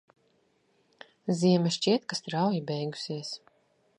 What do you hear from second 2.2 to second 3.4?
strauji beigusies.